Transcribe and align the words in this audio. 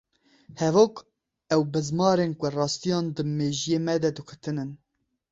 Hevok, 0.59 0.95
ew 1.53 1.61
bizmarên 1.73 2.31
ku 2.39 2.45
rastiyan 2.57 3.05
di 3.15 3.23
mejiyê 3.37 3.79
me 3.85 3.95
de 4.03 4.09
dikutin 4.17 4.57
in. 4.63 4.71